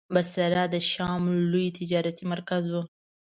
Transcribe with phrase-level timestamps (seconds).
[0.15, 2.75] بصره د شام لوی تجارتي مرکز و.